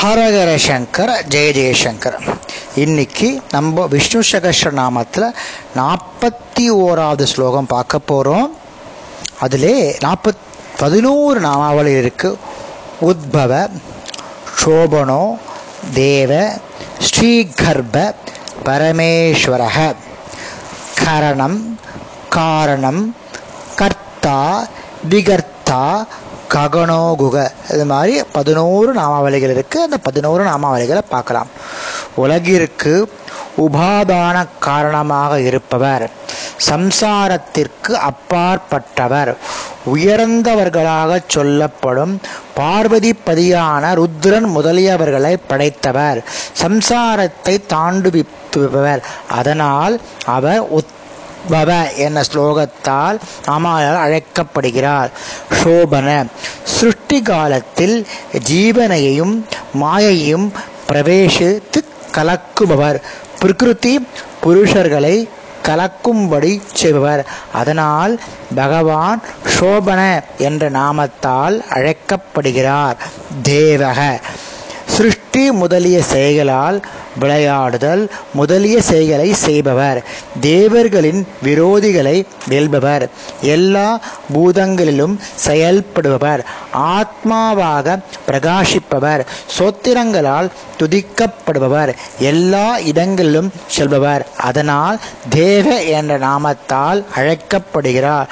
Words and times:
ஹரஹர 0.00 0.50
சங்கர 0.56 1.24
ஜெய 1.28 1.48
ஜெயசங்கர். 1.56 2.16
இன்னைக்கு 2.74 3.42
நம்ம 3.50 3.86
விஷ்ணு 3.86 4.20
சகஸ்ர 4.32 4.70
நாமத்தில் 4.78 5.26
நாற்பத்தி 5.76 6.64
ஓராவது 6.84 7.22
ஸ்லோகம் 7.22 7.66
பார்க்க 7.66 7.98
போகிறோம் 7.98 8.56
அதிலே 9.40 9.74
நாற்பத் 10.04 10.40
பதினோரு 10.78 11.40
நாமாவளி 11.40 11.92
இருக்கு. 11.96 12.38
உத்பவ 13.10 13.68
சோபனோ 14.62 15.24
தேவ 15.94 16.32
ஸ்ரீகர்ப 17.08 18.14
பரமேஸ்வரக 18.64 19.94
கரணம் 21.04 21.78
காரணம் 22.28 23.16
கர்த்தா 23.76 24.40
விகர்த்தா 25.10 25.84
ககனோகுக 26.54 27.50
இது 27.72 27.84
மாதிரி 27.84 28.22
பதினோரு 28.32 28.94
நாமாவளிகள் 28.94 29.54
இருக்குது 29.54 29.86
அந்த 29.86 29.98
பதினோரு 29.98 30.44
நாமாவளிகளை 30.44 31.02
பார்க்கலாம். 31.08 31.46
உலகிற்கு 32.14 33.12
உபாதான 33.58 34.46
காரணமாக 34.58 35.40
இருப்பவர். 35.40 36.10
சம்சாரத்திற்கு 36.68 37.98
அப்பாற்பட்டவர். 38.08 39.36
உயர்ந்தவர்களாக 39.94 41.18
சொல்லப்படும் 41.26 42.20
பார்வதி 42.54 43.12
பதியான 43.26 43.84
ருத்ரன் 44.00 44.48
முதலியவர்களை 44.56 45.36
படைத்தவர். 45.48 46.24
சம்சாரத்தை 46.62 47.56
தாண்டுவிப்பவர். 47.74 49.02
அதனால் 49.28 50.00
அவர் 50.26 50.62
உத் 50.74 50.98
பவ 51.48 51.96
என்ற 51.96 52.22
ஸ்லோகத்தால் 52.32 53.18
அம்மாளால் 53.48 53.96
அழைக்கப்படுகிறார். 53.96 55.10
சோபன. 55.64 56.26
சிருஷ்டி 56.64 57.22
காலத்தில் 57.22 58.06
ஜீவனையும் 58.52 59.44
மாயையும் 59.72 60.52
பிரவேசித்து 60.88 61.84
கலக்குபவர். 62.14 63.00
பிரகிருதி 63.38 64.06
புருஷர்களை 64.44 65.28
கலக்கும்படி 65.62 66.60
செய்பவர். 66.72 67.26
அதனால் 67.52 68.20
பகவான் 68.54 69.22
சோபன 69.58 70.20
என்ற 70.38 70.70
நாமத்தால் 70.70 71.60
அழைக்கப்படுகிறார். 71.68 72.96
தேவக. 73.42 74.20
சிருஷ்டி 74.86 75.52
முதலிய 75.52 76.02
செயல்களால் 76.02 76.82
விளையாடுதல் 77.20 78.08
முதலிய 78.34 78.82
செயல்களை 78.82 79.32
செய்பவர். 79.32 80.04
தேவர்களின் 80.40 81.26
விரோதிகளை 81.44 82.26
வெல்பவர். 82.48 83.08
எல்லா 83.40 84.00
பூதங்களிலும் 84.34 85.18
செயல்படுபவர். 85.46 86.44
ஆத்மாவாக 86.74 87.98
பிரகாசிப்பவர். 88.28 89.26
சோத்திரங்களால் 89.58 90.48
துதிக்கப்படுபவர். 90.78 91.94
எல்லா 92.18 92.78
இடங்களிலும் 92.78 93.52
செல்பவர். 93.66 94.26
அதனால் 94.36 95.00
தேவ 95.28 95.82
என்ற 95.82 96.18
நாமத்தால் 96.18 97.04
அழைக்கப்படுகிறார். 97.14 98.28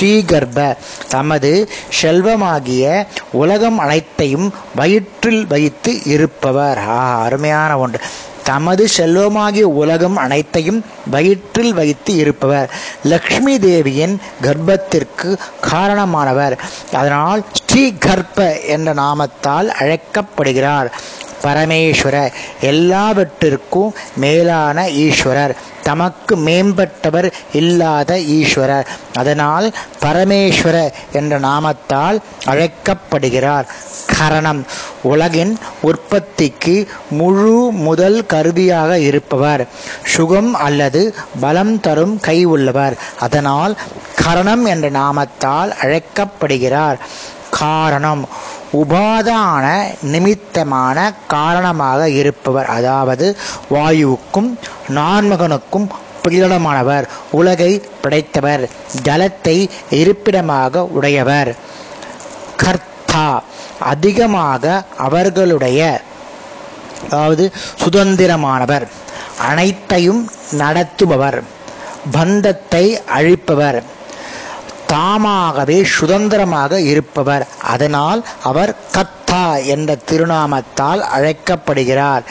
ஸ்ரீகர்ப 0.00 0.76
தமது 1.08 1.68
செல்வமாகிய 2.02 3.06
உலகம் 3.32 3.78
அனைத்தையும் 3.78 4.54
வயிற்றில் 4.74 5.46
வைத்து 5.46 6.04
இருப்பவர். 6.04 6.78
ஆ 6.78 7.22
அருமையான 7.22 7.78
ஒன்று. 7.78 7.98
தமது 8.44 8.88
செல்வமாகிய 8.96 9.60
உலகம் 9.60 10.16
அனைத்தையும் 10.16 10.84
வயிற்றில் 11.10 11.74
வைத்து 11.74 12.16
இருப்பவர். 12.16 12.70
லக்ஷ்மி 13.04 13.58
தேவியின் 13.58 14.20
கர்ப்பத்திற்கு 14.42 15.36
காரணமானவர். 15.72 16.58
அதனால் 16.92 17.44
ஸ்ரீ 17.66 17.92
கர்ப்ப 17.92 18.60
என்ற 18.60 18.94
நாமத்தால் 18.94 19.68
அழைக்கப்படுகிறார். 19.68 20.92
பரமேஸ்வரர் 21.42 22.32
எல்லாவற்றிற்கும் 22.60 23.94
மேலான 24.16 24.88
ஈஸ்வரர். 24.88 25.54
தமக்கு 25.90 26.36
மேம்பட்டவர் 26.36 27.32
இல்லாத 27.52 28.18
ஈஸ்வரர். 28.18 28.86
அதனால் 29.14 29.74
பரமேஸ்வர 30.02 30.92
என்ற 31.12 31.40
நாமத்தால் 31.40 32.18
அழைக்கப்படுகிறார். 32.44 33.66
கரணம். 34.18 34.66
உலகின் 35.02 35.58
உற்பத்திக்கு 35.82 36.88
முழு 37.10 37.70
முதல் 37.72 38.26
கருவியாக 38.26 38.98
இருப்பவர். 38.98 39.66
சுகம் 40.06 40.54
அல்லது 40.54 41.14
பலம் 41.40 41.80
தரும் 41.80 42.20
கை 42.20 42.44
உள்ளவர். 42.44 42.96
அதனால் 43.18 43.78
கரணம் 44.14 44.64
என்ற 44.64 44.90
நாமத்தால் 44.90 45.70
அழைக்கப்படுகிறார். 45.70 46.98
காரணம். 47.50 48.28
உபாதான 48.72 49.66
நிமித்தமான 50.02 51.12
காரணமாக 51.28 52.08
இருப்பவர் 52.08 52.66
அதாவது 52.66 53.36
வாயுவுக்கும் 53.70 54.58
நான்மகனுக்கும் 54.88 55.88
பிரீடமானவர் 56.22 57.08
உலகை 57.30 57.82
படைத்தவர் 58.02 58.68
ஜலத்தை 59.02 59.70
இருப்பிடமாக 59.90 60.84
உடையவர். 60.86 61.56
கர்த்தா 62.56 63.42
அதிகமாக 63.78 64.84
அவர்களுடைய 64.96 66.02
அதாவது 67.04 67.52
சுதந்திரமானவர் 67.84 68.86
அனைத்தையும் 69.38 70.30
நடத்துபவர் 70.52 71.42
பந்தத்தை 72.10 73.00
அழிப்பவர். 73.06 73.82
தாமாகவே 74.90 75.84
சுதந்திரமாக 75.84 76.80
இருப்பவர். 76.80 77.46
அதனால் 77.62 78.26
அவர் 78.42 78.76
கத்தா 78.94 79.64
என்ற 79.64 79.98
திருநாமத்தால் 80.10 81.00
அழைக்கப்படுகிறார். 81.00 82.22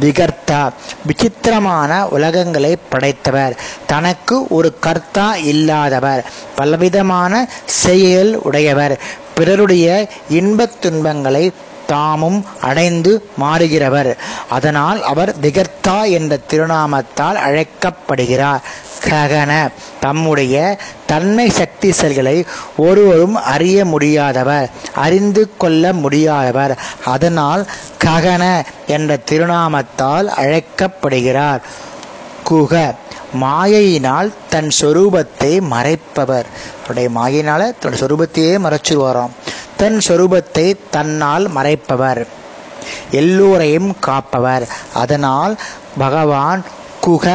விகர்த்தா 0.00 0.70
விசித்திரமான 1.06 2.06
உலகங்களை 2.06 2.76
படைத்தவர். 2.88 3.56
தனக்கு 3.86 4.46
ஒரு 4.48 4.78
கர்த்தா 4.78 5.36
இல்லாதவர். 5.36 6.24
பலவிதமான 6.54 7.48
செயல் 7.64 8.34
உடையவர். 8.42 9.00
பிறருடைய 9.34 10.08
இன்பத் 10.28 10.80
துன்பங்களை 10.80 11.52
தாமும் 11.86 12.44
அடைந்து 12.60 13.30
மாறுகிறவர். 13.40 14.16
அதனால் 14.50 15.02
அவர் 15.02 15.34
திகர்த்தா 15.40 16.10
என்ற 16.10 16.38
திருநாமத்தால் 16.50 17.34
அழைக்கப்படுகிறார். 17.34 18.60
ககன 19.08 19.70
தம்முடைய 20.00 20.78
தன்மை 21.06 21.50
சக்தி 21.50 21.92
செயல்களை 21.92 22.46
ஒருவரும் 22.76 23.34
அறிய 23.34 23.84
முடியாதவர் 23.84 24.70
அறிந்து 24.94 25.56
கொள்ள 25.56 25.92
முடியாதவர். 25.92 26.78
அதனால் 27.04 27.66
ககன 28.04 28.64
என்ற 28.86 29.18
திருநாமத்தால் 29.30 30.26
அழைக்கப்படுகிறார். 30.26 31.62
குக 32.44 32.94
மாயையினால் 33.40 34.32
தன் 34.50 34.70
சொரூபத்தை 34.80 35.60
மறைப்பவர். 35.60 36.46
அவருடைய 36.80 37.08
மாயினால 37.14 37.72
தன் 37.80 37.96
சொரூபத்தையே 38.00 38.54
மறைச்சிருவாராம். 38.66 39.34
தன் 39.76 39.98
சொரூபத்தை 40.06 40.76
தன்னால் 40.90 41.50
மறைப்பவர். 41.56 42.26
எல்லோரையும் 43.10 43.96
காப்பவர். 44.00 44.68
அதனால் 44.94 45.58
பகவான் 45.98 46.64
குக 47.08 47.26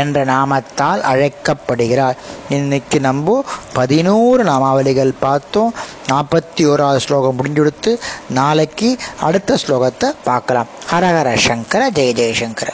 என்ற 0.00 0.24
நாமத்தால் 0.24 1.02
அழைக்கப்படுகிறார். 1.10 2.16
இன்னைக்கு 2.56 2.98
நம்ம 3.06 3.44
பதினோரு 3.78 4.42
நாமாவளிகள் 4.50 5.12
பார்த்தோம். 5.26 5.74
நாற்பத்தி 6.10 6.62
ஓராவது 6.72 7.02
ஸ்லோகம் 7.06 7.38
முடிஞ்சு 7.38 7.60
கொடுத்து 7.60 7.92
நாளைக்கு 8.40 8.90
அடுத்த 9.28 9.58
ஸ்லோகத்தை 9.66 10.10
பார்க்கலாம். 10.24 10.72
ஹரஹர 10.92 11.30
சங்கர 11.48 11.82
ஜெய 11.98 12.12
ஜெயசங்கர 12.20 12.70